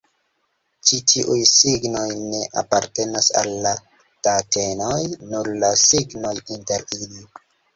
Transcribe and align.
Ĉi 0.91 0.97
tiuj 1.11 1.35
signoj 1.49 2.05
ne 2.21 2.39
apartenas 2.61 3.29
al 3.43 3.51
la 3.67 3.75
datenoj, 4.29 4.97
nur 5.35 5.51
la 5.65 5.71
signoj 5.85 6.37
inter 6.57 6.89
ili. 6.99 7.25